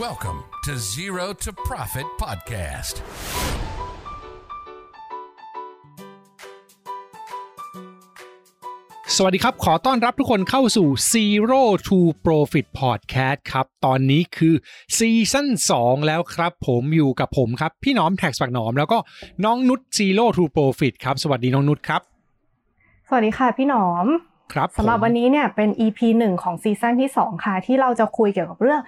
[0.00, 2.94] Welcome to Zero to Profit Podcast.
[9.16, 14.54] สวัสดีครับ ขอต้อนรับทุกคนเข้าสู่ Zero to Profit Podcast ครับ ตอนนี้คือ
[14.96, 15.48] ซีซั่น
[15.78, 18.98] 2 แล้วครับ ผมอยู่กับผมครับ พี่หน้อมแท็กสักหนอม แล้วก็
[19.44, 22.00] น้องนุช Zero to Profit ครับ สวัสดีน้องนุชครับ
[23.08, 24.06] สวัสดีค่ะพี่หนอม
[24.52, 28.80] ครับสำหรับผมวันนี้เนี่ยเป็น EP หนึ่งของซีซั่นที่ 2 ค่ะ ที่เราจะคุยเกี่ยวกับเรื่อง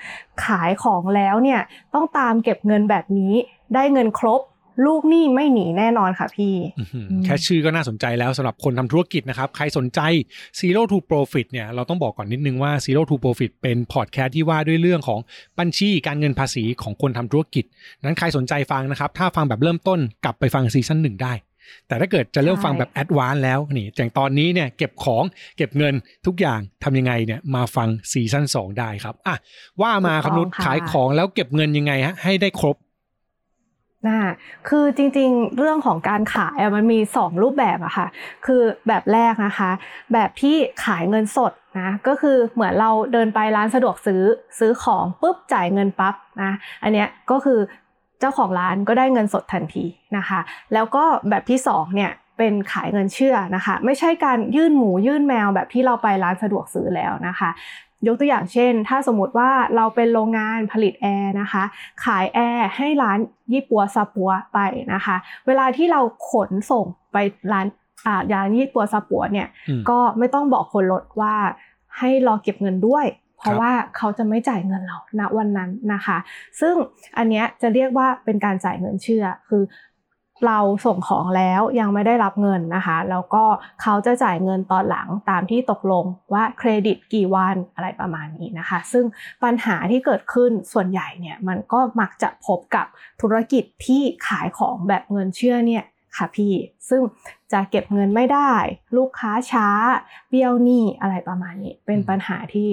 [0.45, 1.61] ขายของแล้วเนี่ย
[1.95, 3.35] ต้องตามเก็บเงินแบบนี้
[3.75, 4.43] ได้เงินครบ
[4.87, 10.01] ลูกหนี้ไม่หนีแน่นอนค่ะพี่อื้อหือแค่ชื่อก็น่าสนใจแล้วสำหรับคนทำธุรกิจนะครับ ใครสนใจ
[10.59, 15.21] Zero to Profit เนี่ยเราต้องบอกก่อนนิดนึงว่า Zero to Profit เป็นพอดแคสต์ที่ว่าด้วยเรื่องของ
[15.59, 17.65] บัญชีการเงินภาษีของคนทำธุรกิจ
[18.05, 21.33] นั้นใครสนใจฟังนะครับ ถ้าฟังแบบเริ่มต้นกลับไปฟังซีซั่นหนึ่งได้
[21.89, 25.25] แต่ถ้าเกิดจะเริ่มฟังแบบ advance แล้วนี่อย่างตอนนี้เนี่ยเก็บของ
[25.57, 25.95] เก็บเงิน
[26.27, 29.37] ทุกอย่างทำยังไงเนี่ยมาฟัง season 2 ได้ครับอะ
[29.83, 32.77] ว่ามาครับนุชถูกต้องค่ะขายของแล้วเก็บเงินยังไงฮะให้ได้ครบ
[34.07, 34.21] น่า
[34.69, 38.07] คือจริงๆ เรื่องของการขายอะมันมี 2 รูปแบบอะค่ะ
[38.47, 39.71] คือแบบแรกนะคะ
[40.13, 44.23] แบบที่ขายเงินสดนะก็คือเหมือนเราเดินไปร้านสะดวกซื้อ
[44.59, 49.85] ซื้อของปุ๊บจ่ายเงินปั๊บนะอันเนี้ยก็คือเจ้าของร้านก็ได้เงินสดทันที
[50.17, 50.41] นะคะ
[50.73, 57.51] แล้วก็แบบที่สองเนี่ยเป็นขายเงินเชื่อนะคะ ไม่ใช่การยื่นหมูยื่นแมวแบบที่เราไปร้านสะดวกซื้อแล้วนะคะ
[58.07, 61.65] ยกตัวอย่างเช่น ถ้าสมมติว่าเราเป็นโรงงานผลิตแอร์นะคะ
[62.05, 63.19] ขายแอร์ให้ร้าน
[63.53, 64.59] ยี่ปัวซาปัวไป
[64.95, 67.17] นะคะ เวลาที่เราขนส่งไป
[67.53, 67.67] ร้าน
[68.07, 71.35] อ่าร้านยี่ปัวซาปัวเนี่ยอืมก็ไม่ต้องบอกคนรถว่า
[71.99, 76.19] ให้รอเก็บเงินด้วยเพค รัราะบว่าเขาจะไม่จ่ายเงินเราณวันนั้นนะคะ
[76.61, 76.75] ซึ่ง
[77.19, 79.63] อันเนี้ยจะเรียกว่าเป็นการจ่ายเงินเชื่อคือ
[80.47, 83.45] เราส่งของแล้วยังไม่ได้รับเงินนะคะ แล้วก็
[83.83, 89.05] เขาจะจ่ายเงินตอนหลังตามที่ตกลงว่าเครดิตกี่วันอะไรประมาณนี้นะคะ ซึ่ง
[89.45, 92.87] ปัญหาที่เกิดขึ้นส่วนใหญ่เนี่ยมันก็มักจะพบกับ
[93.21, 95.85] ธุรกิจที่ขายของแบบเงินเชื่อเนี่ย
[96.17, 96.53] ค่ะพี่
[96.89, 97.03] ซึ่ง
[97.53, 98.53] จะเก็บเงินไม่ได้
[98.97, 99.69] ลูกค้าช้า
[100.29, 102.69] เบี้ยวหนี้อะไรประมาณนี้ เป็นปัญหาที่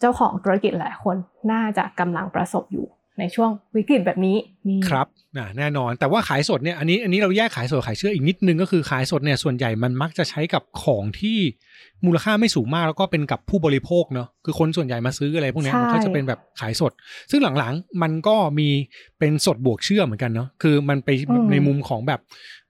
[0.00, 1.16] เจ้าของธุรกิจหลายคน
[1.52, 2.86] น่าจะกำลังประสบอยู่
[3.20, 4.36] ในช่วงวิกฤตแบบนี้
[4.68, 11.38] นี่ครับอ่าแน่นอนแต่ว่าขายสดเนี่ยอันนี้อันนี้เราแยกขายสดขายเชื่ออีกนิดนึงก็คือขายสดเนี่ยส่วนใหญ่มันมักจะใช้กับของที่
[12.04, 16.92] มูลค่าไม่สูงมากแล้วก็เป็นกับผู้บริโภคเนาะคือคนส่วนใหญ่มาซื้ออะไรพวกเนี้ยใช่มันก็จะเป็นแบบขายสด
[17.30, 18.68] ซึ่งหลังๆมันก็มี
[19.18, 21.08] เป็นสดบวกเชื่อเหมือนกันเนาะคือมันไป
[21.52, 22.20] ในมุมของแบบ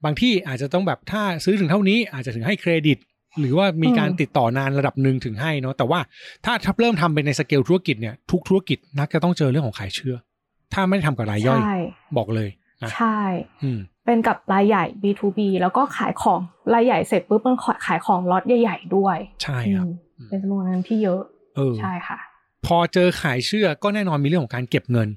[0.03, 2.97] บางที่อาจจะต้องแบบถ้าซื้อถึงเท่านี้อาจจะถึงให้เครดิต
[3.39, 5.99] หรือว่ามีการติดต่อนานระดับหนึ่งถึงให้เนาะแต่ว่า
[6.45, 10.15] ถ้าถ้าเริ่มทำไปในสเกลธุรกิจเนี่ยทุกธุรกิจนักจะต้องเจอเรื่องของขายเชื่อ
[10.73, 11.75] ถ้าไม่ได้ทำกับรายย่อยใช่
[12.17, 12.49] บอกเลย
[12.83, 13.19] นะใช่
[13.63, 16.39] อืมเป็นกับรายใหญ่ B2B แล้วก็ขายของ
[16.73, 19.87] รายใหญ่เสร็จปุ๊บมันขายของล็อตใหญ่ๆด้วย ใช่ครับ
[20.17, 21.21] อืมเป็นจำนวนเงินที่เยอะ
[21.55, 22.17] เออใช่ค่ะ
[22.65, 25.07] พอเจอขายเชื่อก็แน่นอนมีเรื่องของการเก็บเงิน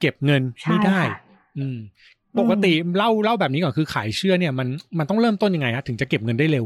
[0.00, 1.18] เก็บเงินใช่ไม่ได้ค่ะ
[1.58, 1.78] อืม
[2.38, 4.68] ปกติเล่าเล่าแบบนี้ก่อนคือขายเชื่อเนี่ยมัน
[4.98, 6.64] มันต้องเริ่มต้นยังไงฮะถึงจะเก็บเงินได้เร็ว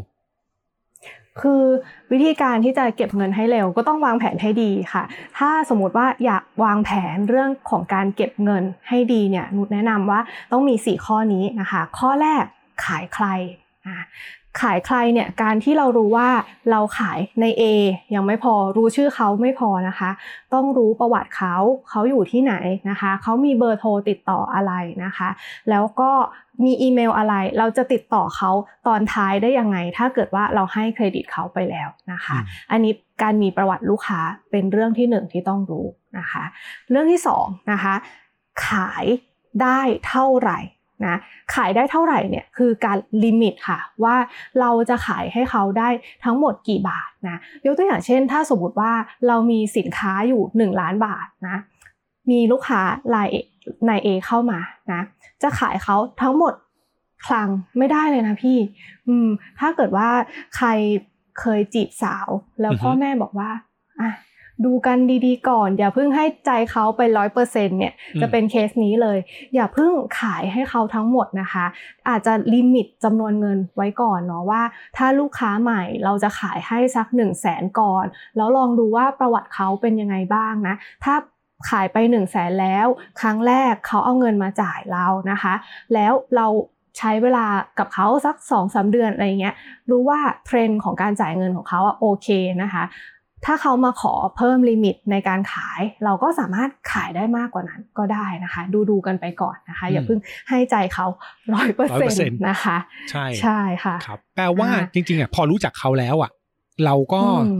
[1.43, 1.63] คือ
[2.13, 5.05] วิธีการที่จะเก็บเงินให้เร็ว ก็ต้องวางแผนให้ดีค่ะ
[5.39, 10.21] ถ้าสมมติว่าอยากวางแผนเรื่องของการเก็บเงินให้ดีเนี่ยนุชแนะนำว่า
[10.53, 12.45] ต้องมี 4 ข้อนี้นะคะ ข้อแรก
[12.85, 13.27] ขายใคร
[14.61, 16.29] ขายใครเนี่ยการที่เรารู้ว่า
[16.71, 17.63] เราขายใน A
[18.15, 20.11] ยังไม่พอรู้ชื่อเขาไม่พอนะคะ
[20.55, 21.55] ต้องรู้ประวัติเขา
[21.91, 22.55] เขาอยู่ที่ไหน
[22.91, 24.73] นะคะเขามีเบอร์โทรติดต่ออะไร
[25.05, 25.29] นะคะ
[25.71, 26.11] แล้วก็
[26.65, 28.51] มีอีเมลอะไร เราจะติดต่อเขา
[28.87, 35.87] ตอนท้ายได้ยังไง ถ้าเกิดว่าเราให้เครดิตเขาไปแล้วนะคะอืมอันนี้การมีประวัติลูกค้าเป็นเรื่องที่หนึ่งที่ต้องรู้
[36.19, 36.45] นะคะ
[36.91, 37.95] เรื่องที่สองนะคะ
[38.69, 39.05] ขาย
[39.63, 40.59] ได้เท่าไหร่
[41.07, 41.17] นะ
[41.55, 44.17] ขายได้เท่าไหร่เนี่ยคือการลิมิตค่ะว่า
[44.61, 45.89] เราจะขายให้เขาได้
[46.25, 47.37] ทั้งหมดกี่บาทนะ
[47.67, 48.93] ยกตัวอย่างเช่น ถ้าสมมติว่า
[49.29, 51.59] เรามีสินค้าอยู่ 1 ล้านบาทนะ
[52.31, 52.81] มีลูกค้า
[53.15, 53.29] ราย
[53.89, 54.59] นายเอเข้ามา
[54.93, 55.01] นะ
[55.43, 56.55] จะขายเขาทั้งหมด
[57.27, 58.59] คลังไม่ได้เลยนะพี่
[59.09, 59.29] อืม
[59.59, 60.09] ถ้าเกิดว่า
[60.57, 60.69] ใคร
[61.41, 62.29] เคยจีบสาว
[62.61, 63.51] แล้วอือฮึพ่อแม่บอกว่า
[64.01, 64.11] อะ
[64.65, 69.19] ดูกันดีๆก่อน อย่าเพิ่งให้ใจเขาไปร้อยเปอร์เซ็นเนี่ยจะเป็นเคสนี้เลย
[69.55, 71.67] อย่าเพิ่งขายให้เขาทั้งหมดนะคะ
[72.09, 74.63] อาจจะลิมิตจำนวนเงินไว้ก่อนเนาะว่า
[74.97, 78.05] ถ้าลูกค้าใหม่เราจะขายให้สัก1นึ่งแสนก่อน
[78.37, 80.75] แล้วลองดูว่าประวัติเขาเป็นยังไงบ้างนะ
[81.05, 81.15] ถ้า
[81.69, 82.87] ขายไป1นึ่งแสนแล้ว
[83.21, 85.55] ครั้งแรกเขาเอาเงินมาจ่ายเรานะคะ
[85.95, 86.47] แล้วเรา
[86.99, 87.47] ใช้เวลา
[87.79, 89.55] กับเขาสัก2อสเดือนอะไรเงี้ย
[89.91, 92.29] รู้ว่าเทรนด์ของการจ่ายเงินของเขาอะโอเค
[92.63, 92.85] นะคะ
[93.45, 101.07] ถ้าเขามาขอเพิ่มลิมิตในการขาย เราก็สามารถขายได้มากกว่านั้นก็ได้นะคะ ดูดูๆกันไปก่อนนะคะ อย่าเพิ่งให้ใจเขา
[101.55, 102.77] ร้อยเปอร์เซ็นต์100%นะคะ
[103.11, 106.31] ใช่ใช่ค่ะครับแปลว่าอ่าจริงๆอะพอรู้จักเขาแล้วอะ
[106.85, 107.59] เราก็อืม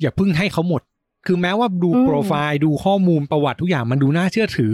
[0.00, 0.82] อย่าเพิ่งให้เขาหมด
[1.26, 4.72] คือแม้ว่าดูอืมโปรไฟล์ดูข้อมูลประวัติทุกอย่างมันดูน่าเชื่อถือ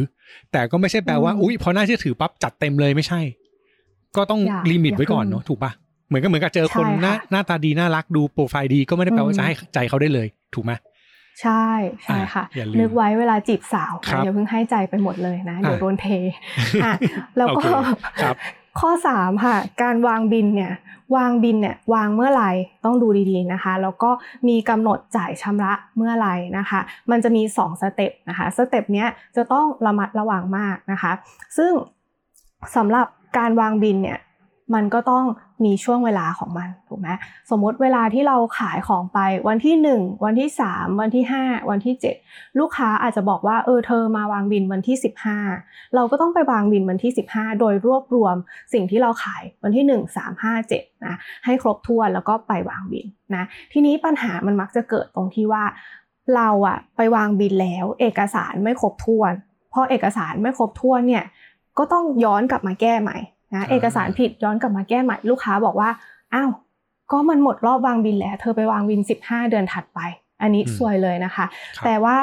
[0.52, 3.20] แต่ก็ไม่ใช่แปลว่าอืมอุ้ยพอน่าเชื่อถือปั๊บจัดเต็มเลยไม่ใช่
[4.16, 5.72] ก็ต้องอย่า limit อย่าไว้ก่อนเพิ่งเนาะถูกปะ
[6.08, 10.72] เหมือนกับเหมือนกับเจอคนใช่หน้าค่ะหน้าตาดีน่ารักดูโปรไฟล์ดีก็ไม่ได้แปลว่าอืมจะให้ใจเขาได้เลย ถูกไหม
[11.43, 11.66] ใช่
[12.04, 16.06] ใช่ค่ะอะอย่าลืมนึกไว้เวลาจีบสาวครับอย่าเพิ่งให้ใจไปหมดเลยนะเดี๋ยวอะโดนเท
[16.84, 16.94] อะ
[17.38, 17.66] แล้วก็โอเค
[18.22, 18.37] ครับ
[18.80, 20.72] ข้อสามค่ะ การวางบิลเนี่ย
[21.16, 22.50] วางบิลเนี่ยวางเมื่อไหร่
[22.84, 24.10] ต้องดูดีๆนะคะ แล้วก็
[24.48, 26.80] มีกำหนดจ่ายชำระเมื่อไหร่นะคะ
[27.10, 31.12] มันจะมี 2 step นะคะ step เนี้ยจะต้องระมัดระวังมากนะคะ
[31.56, 31.72] ซึ่ง
[32.76, 33.06] สำหรับ
[33.38, 34.19] การวางบิลเนี่ย
[34.74, 35.24] มันก็ต้อง
[35.64, 37.08] มีช่วงเวลาของมันถูกไหม
[37.50, 39.18] สมมติเวลาที่เราขายของไป
[39.48, 41.94] วันที่ 1 วันที่ 3 วันที่ 5 วันที่
[42.26, 44.96] 7 ลูกค้าอาจจะบอกว่าเออเธอมาวางบินวันที่
[45.44, 48.36] 15 เราก็ต้องไปวางบินวันที่ 15 โดยรวบรวม
[48.72, 51.14] สิ่งที่เราขายวันที่ 1 3 5 7นะ
[51.44, 55.64] ให้ครบถ้วนแล้วก็ไปวางบินนะทีนี้ปัญหามันมักจะเกิดตรงที่ว่า
[56.36, 59.32] เราอะไปวางบินแล้ว เอกสารไม่ครบถ้วน
[59.72, 61.24] พอเอกสารไม่ครบถ้วนเนี่ย
[61.78, 63.18] ก็ต้องย้อนกลับมาแก้ใหม่
[63.52, 65.90] นะอ่าเอกสารผิดย้อนกลับมาแก้ใหม่ลูกค้าบอกว่า
[66.34, 66.50] อ้าว
[67.12, 70.00] ก็มันหมดรอบวางบินแล้ว เธอไปวางบิน 15 เดือนถัดไป
[70.43, 71.44] อันนี้ซวยเลยนะคะ
[71.76, 72.16] ครับแต่ว่า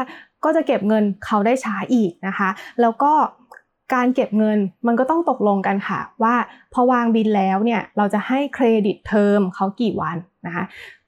[0.43, 2.49] ก็จะเก็บเงินเขาได้ช้าอีกนะคะ
[2.81, 3.11] แล้วก็
[3.93, 6.35] การเก็บเงินมันก็ต้องตกลงกันค่ะ ว่า
[6.73, 10.65] พอวางบิลแล้วเนี่ยเราจะให้ credit term เขากี่วันนะคะ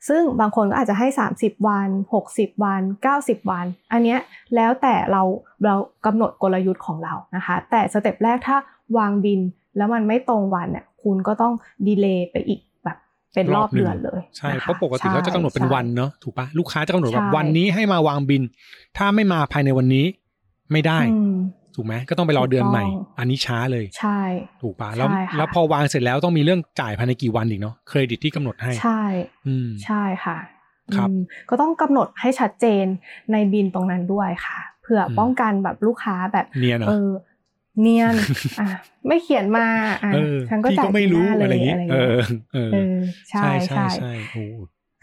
[0.07, 1.07] ซึ่งบางคนก็อาจจะให้
[1.38, 1.89] 30 วัน
[2.25, 2.81] 60 วัน
[3.15, 4.19] 90 วัน อันเนี้ย
[4.56, 5.21] แล้วแต่เรา
[5.65, 5.75] เรา
[6.06, 8.57] กำหนดกลยุทธ์ของเรานะคะ แต่ step แรกถ้า
[8.97, 9.39] วางบิล
[9.77, 11.53] แล้วมันไม่ตรงวันเนี่ยคุณก็ต้อง
[11.88, 12.97] ดีเลย์ไปอีกแบบ
[13.33, 18.41] เป็นรอบหนึ่งเดือนเลย ใช่นคเพราะปกติเขาจะกำหนดเป็นใช่วันเนาะถูกปะลูกค้าจะกำหนดแบบใช่วันนี้ให้มาวางบิน
[18.97, 20.06] ถ้าไม่มาภายในวันนี้
[20.71, 21.35] ไม่ได้อืม
[21.75, 24.19] ถูกไหมก็ต้องไปรอเดือนใหม่ถูกต้องอันนี้ช้าเลย ใช่
[24.62, 29.01] ถูกปะแล้วใช่ค่ะแล้วพอวางเสร็จแล้วต้องมีเรื่องจ่ายภายในกี่วันอีกเนาะเครดิตที่กำหนดให้ใช่
[29.47, 30.38] อืมใช่ค่ะ
[30.95, 31.19] ครับอืม
[31.50, 32.85] ก็ต้องกำหนดให้ชัดเจน
[33.31, 37.09] ในบินตรงนั้นด้วยค่ะเพื่ออมป้องกันแบบลูกค้าแบบเนียนเหรอเออ
[37.79, 38.15] เนียน
[38.59, 38.68] อะ
[39.07, 39.68] ไม่เขียนมา
[40.03, 42.21] อะเออฉันก็พี่จ่าก็ยไม่ปีหรู้น้าเลยอะไรอย่างงี้อะไรอย่างเอเงี้ยอ
[42.53, 42.97] เออ เออ
[43.29, 44.44] ใช่ใช่ใช่ใช่โอ้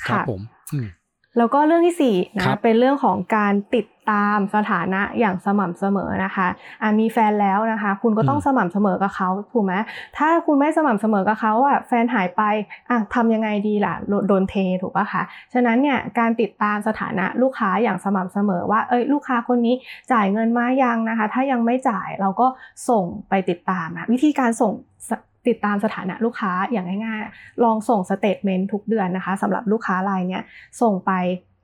[0.07, 0.41] ครับค่ะผม
[0.73, 0.87] อืม
[1.37, 6.47] แล้วก็เรื่องที่สี่นะครับเป็นเรื่องของการติดตามสถานะอย่างสม่ำเสมอนะคะ
[6.83, 9.75] อะมีแฟนแล้วนะคะ คุณก็ต้องอืมสม่ำเสมอกับเขาถูกไหม
[10.19, 12.43] ถ้าคุณไม่สม่ำเสมอกับเขาอะแฟนหายไป
[12.91, 15.23] อะทำยังไงดีล่ะโดโดนเทถูกปะคะ
[15.53, 19.75] ฉะนั้นเนี่ยการติดตามสถานะลูกค้าอย่างสม่ำเสมอว่าเอ้ยลูกค้าคนนี้
[20.13, 22.47] จ่ายเงินมายังนะคะ ถ้ายังไม่จ่ายเราก็
[22.89, 24.73] ส่งไปติดตามนะวิธีการส่ง
[25.09, 25.13] ส
[25.47, 30.43] ติดตามสถานะลูกค้าอย่างง่ายๆ ลองส่งสเตทเมนต์ทุกเดือนนะคะสำหรับลูกค้ารายเนี้ย
[30.83, 31.13] ส่งไป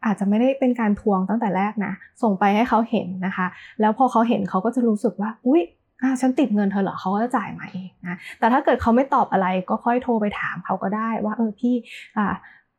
[0.04, 1.92] อาจจะไม่ได้เป็นการทวงตั้งแต่แรกนะ
[2.22, 3.46] ส่งไปให้เขาเห็นนะคะ
[3.80, 5.62] แล้วพอเขาเห็นเขาก็จะรู้สึกว่า อุ๊ย
[6.02, 11.74] อะฉันติดเงินเธอเหรอเขาก็จะจ่ายมาเองนะ แต่ถ้าเกิดเขาไม่ตอบอะไรก็ค่อยโทรไปถามเขาก็ได้ว่า เออพี่
[12.18, 12.34] อ่า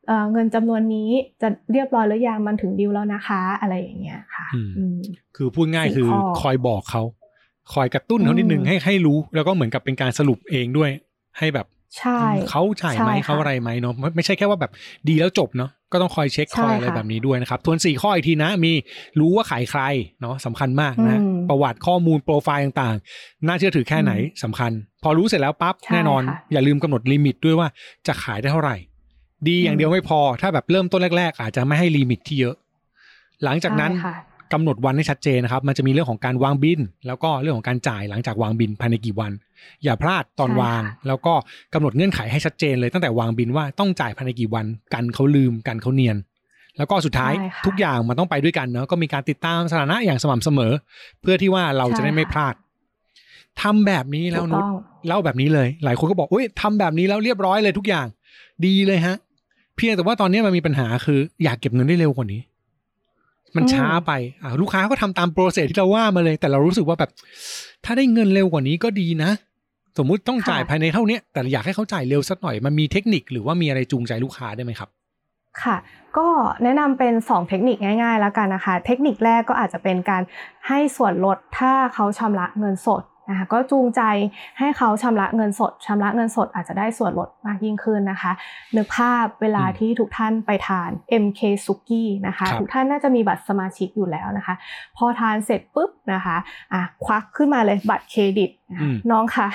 [0.06, 1.10] เอ่อเงินจำนวนนี้
[1.42, 5.00] จะเรียบร้อยหรือยังมันถึง due แล้วนะคะ อะไรอย่างเงี้ยค่ะอืมอืม
[5.36, 7.02] คือพูดง่ายสี่คือข้อคอยบอกเขา
[7.74, 10.90] คอยกระตุ้นเขานิดนึงอืมให้ให้รู้ แล้วก็เหมือนกับเป็นการสรุปเองด้วย
[11.38, 11.66] ให้แบบ
[11.98, 12.18] ใช่
[12.50, 14.72] เขาจ่ายไหมใช่ค่ะเขาอะไรไหมเนาะไม่ไม่ใช่แค่ว่าแบบ
[15.08, 18.72] ดีแล้วจบเนาะก็ต้องคอยเช็คใช่คอยอะไรค่ะแบบนี้ด้วยนะครับ ทวนสี่ข้ออีกทีนะมี
[19.20, 19.82] รู้ว่าขายใคร
[20.20, 24.72] เนาะสำคัญมากนะอืมประวัติข้อมูลโปรไฟล์ต่างๆ น่าเชื่อถือแค่ไหนอืมสำคัญ
[25.02, 27.68] พอรู้เสร็จแล้วปั๊บใช่แน่นอนค่ะอย่าลืมกำหนด limit ด้วยว่า
[28.06, 28.76] จะขายได้เท่าไหร่
[29.48, 32.54] ดีอย่างอืมเดียวไม่พอถ้าแบบเริ่มต้นแรก ๆ อาจจะไม่ให้ลิมิตที่เยอะ
[33.44, 34.16] หลังจากนั้นใช่ค่ะ
[34.52, 39.32] กำหนดวันให้ชัดเจนนะครับ มันจะมีเรื่องของการวางบิน แล้วก็เรื่องของการจ่ายหลังจากวางบินภายในกี่วัน
[39.84, 41.34] อย่าพลาดตอนใช่ค่ะวาง แล้วก็
[41.74, 46.16] กำหนดเงื่อนไขให้ชัดเจนเลยตั้งแต่วางบินว่าต้องจ่ายภายในกี่วัน กันเขาลืมกันเขาเนียน
[46.78, 50.72] แล้วก็สุดท้ายใช่ค่ะทุกอย่างมันต้องไปด้วยกันเนาะก็มีการติดตามสถานะอย่างสม่ำเสมอ
[51.20, 52.54] เพื่อที่ว่าเราจะได้ไม่ใช่ค่ะพลาด
[53.62, 54.72] ทำแบบนี้แล้วถูกนุชต้อง
[55.06, 58.06] เล่าแบบนี้เลย หลายคนก็บอกอุ้ยทำแบบนี้แล้วเรียบร้อยเลยทุกอย่าง
[58.66, 59.16] ดีเลยฮะ
[59.76, 62.40] เพียงแต่ว่าตอนนี้มันมีปัญหาคือ อยากเก็บเงินได้เร็วกว่านี้
[63.56, 67.10] มันช้าไปอ่าลูกค้าก็ทำตามโปรเซสที่เราว่ามาเลย แต่เรารู้สึกว่าแบบ
[67.84, 69.30] ถ้าได้เงินเร็วกว่านี้ก็ดีนะ
[69.98, 74.88] สมมุติต้องจ่ายภายในเท่าเนี้ยแต่อยากให้เขาจ่ายเร็วสักหน่อยมันมีเทคนิคหรือว่ามีอะไรจูงใจลูกค้าได้ไหมครับ
[75.62, 75.76] ค่ะ
[76.18, 76.28] ก็
[76.62, 80.22] แนะนำเป็น 2 เทคนิคง่าย ๆ แล้วกันนะคะ เทคนิคแรกก็อาจจะเป็นการ
[80.68, 84.02] ให้ส่วนลดถ้าเขาชำระเงินสด นะคะก็จูงใจ
[84.58, 88.32] ให้เขาชำระเงินสดชำระเงินสดอาจจะได้ส่วนลดมากยิ่งขึ้นนะคะ
[88.76, 90.90] นึกภาพเวลาอืมที่ทุกท่านไปทาน
[91.24, 94.54] MK s u k i นะคะครับทุกท่านน่าจะมีบัตรสมาชิกอยู่แล้วนะคะ
[94.96, 96.36] พอทานเสร็จปุ๊บนะคะ
[96.72, 99.48] อะควักขึ้นมาเลยบัตรเครดิตอะอืมน้องคะ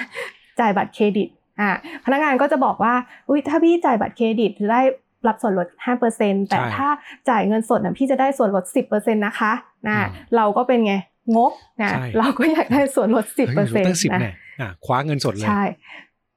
[0.60, 1.28] จ่ายบัตรเครดิต
[1.60, 1.70] อะ
[2.06, 2.94] พนักงานก็จะบอกว่า
[3.30, 4.82] อุ้ยถ้าพี่จ่ายบัตรเครดิตจะได้
[5.28, 5.68] รับส่วนลด
[6.10, 6.88] 5%แต่ใช่ถ้า
[7.30, 9.52] จ่ายเงินสดนะพี่จะได้ส่วนลด 10%นะคะ
[9.88, 10.94] นะอืมเราก็เป็นไง
[11.36, 11.52] งก
[11.82, 15.64] นะใช่เราก็อยากได้ส่วนลด10%เฮ้ยลดตั้งสิบนะแน่อะคว้าเงินสดเลยใช่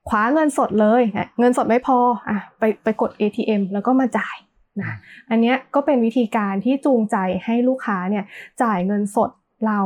[0.09, 1.97] คว้าเงินสดเลยอะเงินสดไม่พอ
[2.29, 4.35] อะไปไปกด ATM แล้วก็มาจ่าย
[4.81, 4.95] นะ
[5.29, 8.23] อันเนี้ยก็เป็นวิธีการที่จูงใจให้ลูกค้าเนี่ย
[8.63, 9.29] จ่ายเงินสด
[9.67, 9.79] เรา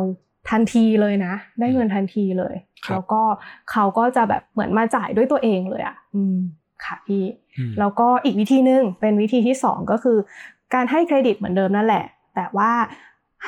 [0.50, 3.22] ทันทีเลยนะ ได้เงินทันทีเลยครับแล้วก็
[3.72, 6.38] เขาก็จะแบบเหมือนมาจ่ายด้วยตัวเองเลยอะอืม
[6.86, 7.24] ค่ะพี่
[7.58, 10.18] อืมแล้วก็อีกวิธีหนึ่งเป็นวิธีที่สองก็คือ
[10.74, 12.72] การให้เครดิตเหมือนเดิมนั่นแหละ แต่ว่า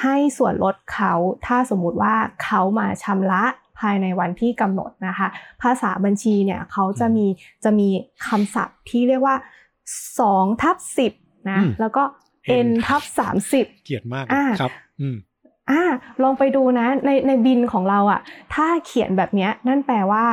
[0.02, 1.14] ให้ส่วนลดเขา
[1.46, 3.44] ถ้าสมมุติว่าเขามาชำระ
[3.80, 5.28] ภายในวันที่กำหนดนะคะ
[5.62, 7.26] ภาษาบัญชีเนี่ยเขาจะมี
[7.64, 7.90] จะมี
[8.28, 9.36] คำศัพท์ที่เรียกว่า
[9.98, 10.78] 2ทับ
[11.14, 12.04] 10นะอืมแล้วก็
[12.68, 13.02] n ทับ
[13.48, 14.72] 30 เกลียดมากอ่าครับ
[15.02, 15.16] อืม
[15.72, 15.84] อ่า
[16.24, 18.22] ลองไปดูนะในในบินของเราอะ่ะ
[18.54, 20.26] ถ้าเขียนแบบเนี้ยนั่นแปลว่า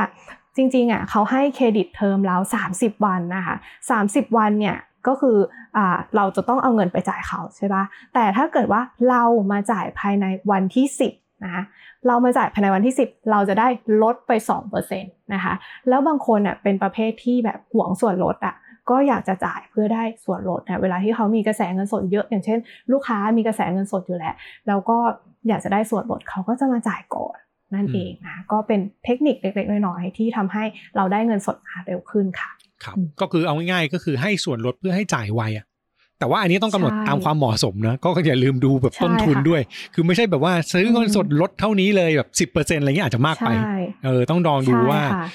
[0.56, 2.36] จริงๆอะเขาให้เครดิตเทอมเรา
[2.72, 3.56] 30 วันนะคะ
[3.96, 4.76] 30 วันเนี่ย
[5.08, 5.36] ก็คือ
[5.76, 5.78] อ
[6.16, 7.84] เราจะต้องเอาเงินไปจ่ายเขาใช่ปะ
[8.14, 9.22] แต่ถ้าเกิดว่าเรา
[9.52, 11.64] มาจ่ายภายในวันที่ 10นะ
[12.06, 13.68] เรามาจ่ายภายในวันที่ 10 เราจะได้
[14.02, 14.32] ลดไป
[14.68, 15.54] 2%นะคะ
[15.88, 18.54] แล้วบางคนอะเป็นประเภทที่แบบหวงส่วนลดอะ
[18.90, 22.58] ก็อยากจะจ่ายเพื่อได้ส่วนลดนะเวลาที่เขามีกระแสเงินสดเยอะ อย่างเช่น
[22.92, 24.34] ลูกค้ามีกระแสเงินสดอยู่แล้ว
[24.68, 24.98] แล้วก็
[25.48, 27.36] อยากจะได้ส่วนลดเขาก็จะมาจ่ายก่อน
[27.74, 30.64] นั่นเองนะก็เป็นเทคนิคเล็กๆน้อยๆที่ทำให้
[30.96, 32.50] เราได้เงินสดมาเร็วขึ้นค่ะ
[32.84, 35.66] ครับอืมก็คือเอาง่ายๆก็คือให้ส่วนลดเพื่อให้จ่ายไวอะ
[36.18, 39.62] แต่ว่าอันนี้ต้องกำหนดใช่ตามความเหมาะสมนะก็อย่าลืมดูแบบใช่ต้นทุนค่ะด้วย
[39.94, 45.26] คือไม่ใช่แบบว่าซื้อเงินสดลดเท่านี้เลยแบบสิบเปอร์เซ็นอะไรเงี้ยอาจจะมากไปใช่เออต้องลองดูใช่ว่าค่ะ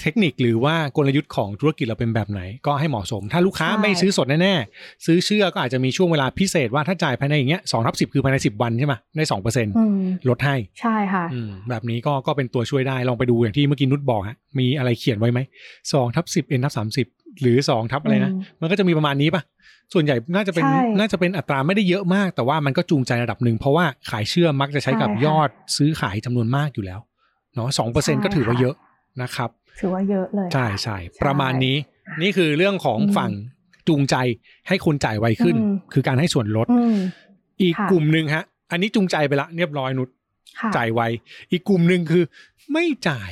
[0.00, 15.40] เทคนิคหรือว่ากลยุทธ์ของธุรกิจเราเป็นแบบไหน ก็ให้เหมาะสม ถ้าลูกค้าใช่ไม่ซื้อสดแน่ๆซื้อเชื่อก็อาจจะมีช่วงเวลาพิเศษว่าถ้าจ่ายภายในอย่างเงี้ยสองทับสิบคือภายในสิบวันใช่ไหมได้สองเปอร์เซ็นต์อืมลดให้ใช่ค่ะอืมแบบนี้ก็ก็เป็นตัวช่วยได้ลองไปดูอย่างที่เมื่อกี้นุชบอกฮะมีอะไรเขียนไว้ไหม
[15.92, 17.06] สองทับสิบเอ็นทับสามสิบ
[17.40, 19.42] หรือสองทับอะไรนะอืมมันก็จะมีประมาณนี้ปะ
[19.92, 27.00] ส่วนใหญ่น่าจะเป็นใช่น่าจะเป็นอัตราไม่ได้เยอะมาก แต่ว่ามันก็จูงใจระดับหนึ่งเพราะว่าขายเชื่อมักจะใช้กับใช่ค่ะยอดซื้อขายจำนวนมากอยู่แล้ว
[27.54, 28.74] เนาะสองเปอร์เซ็นก็ถือว่าเยอะ
[29.22, 31.76] นะครับ ถือว่าเยอะเลย ใช่ค่ะใช่ประมาณนี้
[32.22, 33.30] นี่คือเรื่องของอืมฝั่ง
[33.88, 34.16] จูงใจ
[34.68, 36.96] ให้คนจ่ายไวขึ้นอืมคือการให้ส่วนลดอืม
[37.62, 40.08] อีกค่ะกลุ่มหนึ่งฮะ อันนี้จูงใจไปละเรียบร้อยนุช
[40.60, 41.00] ค่ะจ่ายไว
[41.50, 42.24] อีกกลุ่มหนึ่งคือ
[42.72, 43.30] ไม่จ่าย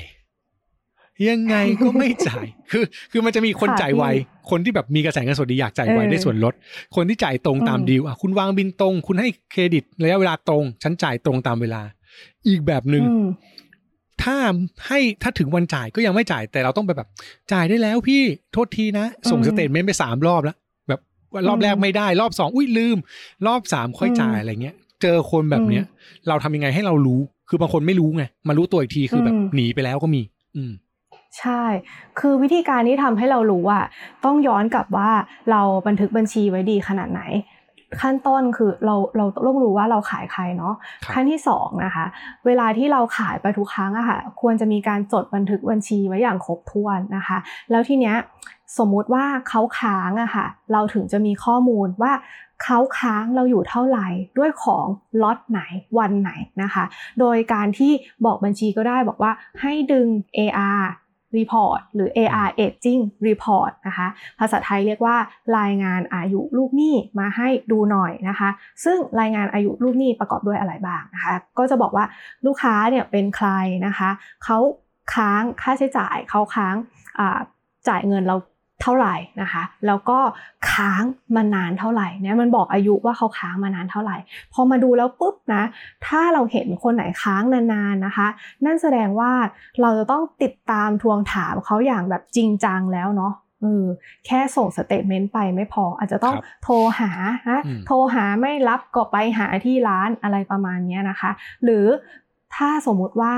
[1.29, 6.55] ยังไงก็ไม่จ่าย คือคือมันจะมีคนค่ะจ่ายไวพี่คนที่แบบมีกระแสเงินสดดีอยากจ่ายไวเออได้ส่วนลด
[6.97, 11.83] คนที่จ่ายตรงตามอืมดีลอะคุณวางบินตรง คุณให้เครดิตระยะเวลาตรง ฉันจ่ายตรงตามเวลา
[12.49, 13.27] อีกแบบหนึ่งอืม
[14.23, 14.37] ถ้า
[14.87, 17.09] ให้ถ้าถึงวันจ่ายก็ยังไม่จ่ายแต่เราต้องไปแบบ
[17.53, 18.23] จ่ายได้แล้วพี่
[18.53, 20.57] โทษทีนะ ส่งอืมสเตทเมนต์ไปสามรอบแล้ว
[20.89, 21.01] แบบ
[21.33, 22.99] ว่ารอบแรกอืมไม่ได้ รอบสองอุ้ยลืม
[23.47, 25.85] รอบสามค่อยจ่ายอืมอะไรเงี้ย เจอคนแบบเนี้ย
[26.29, 30.23] เราทำยังไงให้เรารู้ คือบางคนไม่รู้ไงมารู้ตัวอีกทีคือแบบอืมหนีไปแล้วก็มี
[30.57, 30.73] อืม
[31.39, 31.63] ใช่
[32.19, 33.81] คือวิธีการที่ทำให้เรารู้ว่า
[34.25, 35.11] ต้องย้อนกลับว่า
[35.51, 37.23] เราบันทึกบัญชีไว้ดีขนาดไหน
[38.01, 42.05] ขั้นต้นคือเราเราต้องรู้ว่าเราขายใครเนาะครับขั้นที่สองนะคะ
[42.47, 47.39] เวลาที่เราขายไปทุกครั้งอะค่ะ ควรจะมีการจดบันทึกบัญชีไว้อย่างครบถ้วนนะคะ
[47.71, 48.17] แล้วทีเนี้ย
[48.79, 52.13] สมมุติว่าเขาค้างอะค่ะ เราถึงจะมีข้อมูลว่า
[52.65, 54.87] เขาค้างเราอยู่เท่าไหร่ด้วยของ
[55.23, 55.61] ล็อตไหน
[55.99, 56.31] วันไหน
[56.63, 56.85] นะคะ
[57.21, 57.93] โดยการที่
[58.25, 60.07] บอกบัญชีก็ได้บอกว่าให้ดึง
[60.39, 60.81] AR
[61.37, 64.07] report หรือ AR aging report นะคะ
[64.41, 65.17] ภาษาไทยเรียกว่า
[65.59, 68.51] รายงานอายุลูกหนี้มาให้ดูหน่อยนะคะ
[68.85, 72.05] ซึ่งรายงานอายุลูกหนี้ประกอบด้วยอะไรบ้างนะคะ ก็จะบอกว่า
[72.47, 73.49] ลูกค้าเนี่ยเป็นใคร
[73.87, 74.11] นะคะ
[74.45, 74.59] เขา
[75.15, 76.75] ค้างค่าใช้จ่าย เขาค้าง
[77.19, 77.39] อ่า
[77.89, 78.37] จ่ายเงินเรา
[78.83, 80.19] เท่าไหร่นะคะ แล้วก็
[80.71, 81.03] ค้าง
[81.37, 84.17] มานานเท่าไหร่เนี่ยมันบอกอายุว่าเขาค้างมานานเท่าไหร่
[84.53, 85.63] พอมาดูแล้วปุ๊บนะ
[86.07, 88.29] ถ้าเราเห็นคนไหนค้างนานๆนะคะ
[88.65, 89.33] นั่นแสดงว่า
[89.81, 93.87] เราจะต้องติดตามทวงถามเขาอย่างแบบจริงจังแล้วเนาะเออ
[94.27, 97.11] แค่ส่ง statement ไปไม่พออาจจะต้องครับโทรหา
[97.49, 101.31] ฮะอืมโทรหาไม่รับก็ไปหาที่ร้านอะไรประมาณเนี้ยนะคะ
[101.65, 101.87] หรือ
[102.57, 103.35] ถ้าสมมุติว่า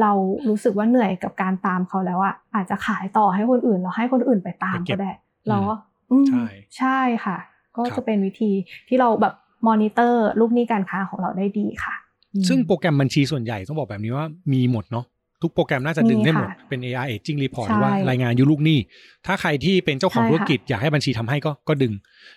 [0.00, 0.12] เรา
[0.48, 5.12] รู้สึกว่าเหนื่อยกับการตามเขาแล้วอะอาจจะขายต่อให้คนอื่นแล้วให้คนอื่นไปตามไปเก็ก็บได้
[5.48, 5.74] เราก็
[6.10, 6.46] อืมใช่
[6.78, 7.36] ใช่ค่ะ
[7.76, 8.50] ก็ครับจะเป็นวิธี
[8.88, 9.34] ที่เราแบบ
[9.68, 11.94] มอนิเตอร์ลูกหนี้การค้าของเราได้ดีค่ะ
[12.34, 15.04] อืมซึ่งโปรแกรมบัญชีส่วนใหญ่ต้องบอกแบบนี้ว่ามีหมดเนาะ
[15.42, 18.78] ทุกโปรแกรมน่าจะดึงมีได้หมดค่ะเป็น AR Aging Report ใช่หรือว่ารายงานอายุลูกหนี้
[19.26, 21.92] ถ้าใครที่เป็นเจ้าของใช่ธุรค่ะกิจอยากให้บัญชีทำให้ก็ก็ดึง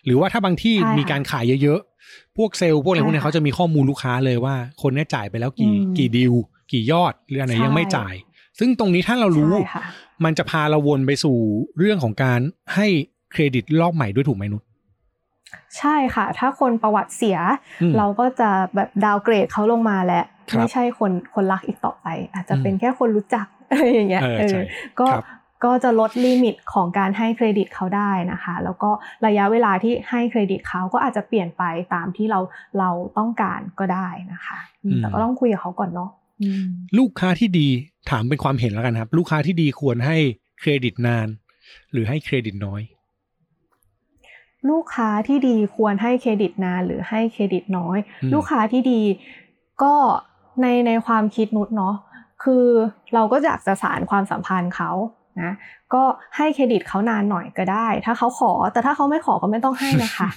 [0.06, 6.34] หรือว่าถ้าบางที่ใช่ค่ะมีการขายเยอะๆ พวกเซลล์พวกอะไรใช่พวกเนี้ยค่ะเขาจะมีข้อมูลลูกค้าเลยว่า คนเนี้ยจ่ายไปแล้วกี่อืมกี่ดีล
[6.72, 8.14] กี่ยอดหรืออันไหนใช่ยังไม่จ่าย
[8.60, 9.84] ซึ่งตรงนี้ถ้าเรารู้ใช่ค่ะ
[10.26, 11.38] มันจะพาเราวนไปสู่
[11.80, 12.40] เรื่องของการ
[12.76, 12.88] ให้
[13.32, 14.62] เครดิตรอบใหม่ด้วยถูกไหมนุช
[15.78, 17.38] ใช่ค่ะ ถ้าคนประวัติเสีย
[17.82, 24.66] อืมเราก็จะแบบ downgrade เขาลงมาแล้วครับไม่ใช่คนคนรักอีกต่อไป อาจจะเป็นอืมแค่คนรู้จักอะไรอย่างเงี้ยเออเอใช่อ
[25.00, 25.26] ก็ครับ
[25.66, 28.90] ก็จะลด limit ของการให้เครดิตเขาได้นะคะ แล้วก็
[29.26, 31.64] ระยะเวลาที่ให้เครดิตเขาก็อาจจะเปลี่ยนไป
[31.94, 32.40] ตามที่เรา
[32.80, 36.10] เราต้องการก็ได้นะคะอืมแต่ก็ต้องคุยกับเขาก่อนเนาะ
[36.42, 36.66] อืม
[36.98, 37.68] ลูกค้าที่ดี
[38.10, 40.18] ถามเป็นความเห็นแล้วกันครับ ลูกค้าที่ดีควรให้
[40.60, 41.28] เครดิตนาน
[41.92, 42.82] หรือให้เครดิตน้อย
[44.70, 49.02] ลูกค้าที่ดีควรให้เครดิตนานหรือให้เครดิตน้อยอืมลูกค้าที่ดี
[49.84, 49.94] ก็
[50.62, 51.96] ในในความคิดนุชเนาะ
[52.44, 52.66] คือ
[53.14, 54.92] เราก็อยากจะสารความสัมพันธ์เขา
[55.42, 55.52] นะ
[55.94, 56.04] ก็
[56.38, 60.28] ให้เครดิตเขานานหน่อยก็ได้ ถ้าเขาขอแต่ถ้าเขาไม่ขอก็ไม่ต้องให้นะคะ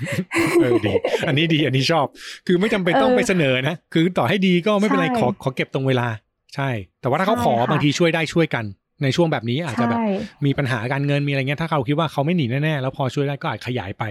[0.60, 0.92] เออดี
[1.26, 2.06] อันนี้ดีอันนี้ชอบ
[2.46, 6.08] คือไม่จำเป็นต้องเออไปเสนอนะคือต่อให้ดีก็ไม่เป็นไรใช่ขอขอเก็บตรงเวลา
[6.54, 8.64] ใช่ แต่ว่าถ้าเขาขอใช่ค่ะบางทีช่วยได้ช่วยกัน
[9.02, 10.08] ในช่วงแบบนี้อาจจะแบบใช่
[10.46, 14.04] มีปัญหาการเงินมีอะไรเงี้ยถ้าเขาคิดว่าเขาไม่หนีแน่ๆแล้วพอช่วยได้ก็อาจขยายไป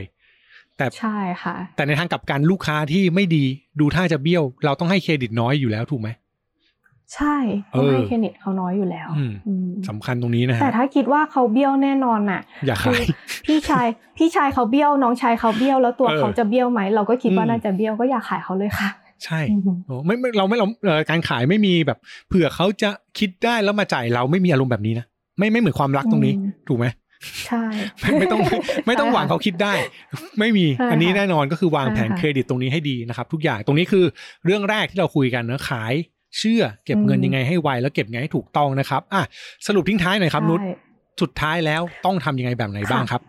[0.77, 3.43] แต่ใช่ค่ะ แต่ในทางกลับกันลูกค้าที่ไม่ดี
[3.79, 6.09] ดูท่าจะเบี้ยว เราต้องให้เครดิตน้อยอยู่แล้วถูกไหม
[7.15, 7.35] ใช่
[7.77, 13.03] ต้องเออให้เครดิตเขาน้อยอยู่แล้วอืมอืมสำคัญตรงนี้นะฮะแต่ถ้าคิดว่าเขาเบี้ยวแน่นอนน่ะ อย่าคืขาย
[13.45, 18.89] พี่ชายพี่ชายเขาเบี้ยวน้องชายเขาเบี้ยวแล้วตัวเออเขาจะเบี้ยวไหมเราก็คิดว่าอืมน่าจะเบี้ยวก็อยากขายเขาเลยค่ะ
[19.25, 21.97] ใช่อืมโอ้ไม่ไม่เราไม่เราเอ่อการขายไม่มีแบบ
[22.27, 25.05] เผื่อเขาจะคิดได้แล้วมาจ่ายเราไม่มีอารมณ์แบบนี้นะ
[25.37, 26.85] ไม่ไม่เหมือนความรักตรงนี้อืมถูกไหม
[27.45, 27.63] ใช่
[28.01, 28.57] ไม่ไม่ต้องไม่
[28.87, 29.73] ไม่ต้องหวังเขาคิดได้
[30.39, 34.05] ไม่มีใช่ค่ะอันนี้แน่นอนก็คือวางแผนใช่ค่ะเครดิตตรงนี้ให้ดีนะครับ ทุกอย่างตรงนี้คือ
[34.45, 35.93] เรื่องแรกที่เราคุยกันนะขาย
[36.37, 39.23] เชื่อเก็บเงินอืมยังไงให้ไวแล้วเก็บไงให้ถูกต้องนะครับอะ
[39.67, 40.73] สรุปทิ้งท้ายหน่อยครับนุชใช่
[41.21, 43.21] สุดท้ายแล้วต้องทำยังไงแบบไหนบ้างครับ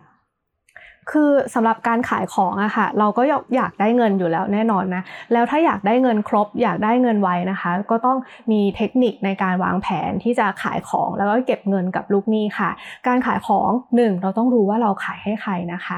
[1.11, 3.21] คือสำหรับการขายของอะค่ะ เราก็
[3.55, 5.03] อยากได้เงินอยู่แล้วแน่นอนนะ
[5.33, 8.17] แล้วถ้าอยากได้เงินครบ อยากได้เงินไวนะคะ ก็ต้อง
[8.51, 12.69] มีเทคนิคในการวางแผนที่จะขายของแล้วก็เก็บเงินกับลูกหนี้ค่ะ
[13.07, 15.97] การขายของหนึ่งเราต้องรู้ว่าเราขายให้ใครนะคะ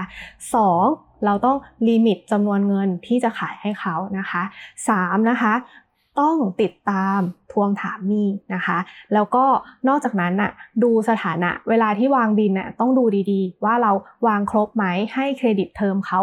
[0.55, 0.85] สอง
[1.25, 1.57] เราต้อง
[1.87, 4.43] ลิมิตจำนวนเงินที่จะขายให้เขานะคะ
[4.89, 5.53] สามนะคะ
[6.19, 7.19] ต้องติดตาม
[7.51, 8.77] ทวงถามหนี้นะคะ
[9.13, 9.45] แล้วก็
[9.87, 10.51] นอกจากนั้นน่ะ
[10.83, 13.91] ดูสถานะเวลาที่วางบิลน่ะต้องดูดีๆ ว่าเรา
[14.27, 16.19] วางครบไหมให้ credit term เขา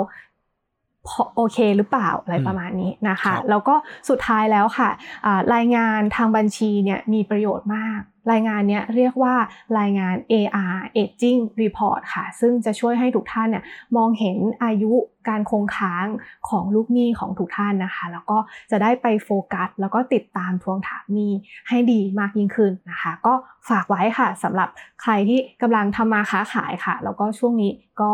[1.37, 3.75] โอเคหรือเปล่าอะไรอืมประมาณนี้นะคะครับแล้วก็
[4.09, 4.91] สุดท้ายแล้วค่ะ
[5.27, 8.01] อ่ารายงานทางบัญชีเนี่ยมีประโยชน์มาก
[8.33, 9.35] รายงานเนี้ยเรียกว่า
[9.79, 13.65] รายงาน AR Aging Report ค่ะ ซึ่งจะช่วยให้ทุกท่านเนี่ย
[13.97, 14.93] มองเห็นอายุ
[15.29, 16.07] การคงค้าง
[16.49, 18.39] ของลูกหนี้ของทุกท่านนะคะ แล้วก็
[18.71, 21.33] จะได้ไปโฟกัส แล้วก็ติดตามทวงถามหนี้
[21.69, 23.35] ให้ดีมากยิ่งขึ้นนะคะ ก็
[23.69, 24.69] ฝากไว้ค่ะสำหรับ
[25.03, 28.13] ใครที่กำลังทำมาค้าขายค่ะ แล้วก็ช่วงนี้ก็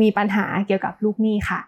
[0.00, 1.60] มีปัญหาเกี่ยวกับลูกหนี้ค่ะ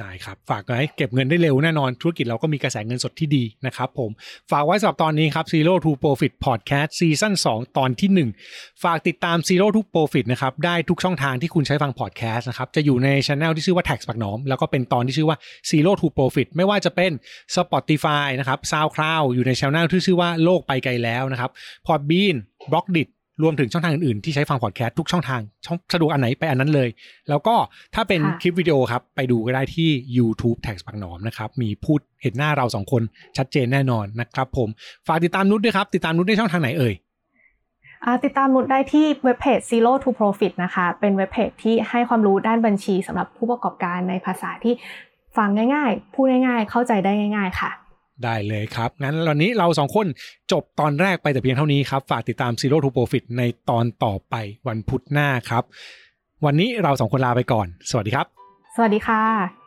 [0.00, 4.10] ได้ครับฝากไว้เก็บเงินได้เร็วแน่นอนธุรกิจเราก็มีกระแสเงินสดที่ดีนะครับผม
[4.50, 13.28] ฝากไว้สำหรับตอนนี้ครับ Zero to Profit Podcast ซีซั่น2 ตอนที่ 1 ฝากติดตาม Zero to Profit นะครับได้ทุกช่องทางที่คุณใช้ฟัง podcast นะครับจะอยู่ในช
[13.32, 15.36] anel ที่ชื่อว่า Tax ปักหนอม แล้วก็เป็นตอนที่ชื่อว่า
[15.70, 17.12] Zero to Profit ไม่ว่าจะเป็น
[17.56, 21.50] Spotify นะครับ SoundCloud อยู่ในช anel ที่ชื่อว่าโลกไปไกลแล้วนะครับ
[21.86, 22.36] Podbean
[22.72, 23.08] b l o g d i t
[23.42, 26.88] รวมถึงช่องทางอื่นๆ ที่ใช้ฟังพอดแคสต์ทุกช่องทางช่องสะดวกอันไหนไปอันนั้นเลย
[27.28, 27.54] แล้วก็
[27.94, 33.02] ถ้าเป็นค่ะคลิปวิดีโอครับ ไปดูก็ได้ที่ YouTube แท็กปักหนอมนะครับ มีพูดเห็นหน้าเราสองคน
[33.36, 34.68] ชัดเจนแน่นอนนะครับผม
[35.06, 36.94] ฝากติดตามนุชด้วยครับ ติดตามนุชได้ช่องทางไหนเอ่ย
[38.04, 44.74] อ่าติดตามนุชได้ที่เว็บเพจ Zero to Profit นะคะ เป็นเว็บเพจที่ให้ความรู้ด้านบัญชีสำหรับผู้ประกอบการในภาษาที่
[45.36, 47.70] ฟังง่าย ๆ พูดง่ายๆ เข้าใจได้ง่าย ๆ ค่ะ
[48.24, 50.06] ได้เลยครับ งั้นวันนี้เราสองคน
[50.52, 54.34] จบตอนแรกไปแต่เพียงเท่านี้ครับ ฝากติดตาม Zero to Profit ในตอนต่อไป
[54.68, 55.64] วันพุธหน้าครับ
[56.44, 58.26] วันนี้เราสองคนลาไปก่อน สวัสดีครับ
[58.76, 59.65] สวัสดีค่ะ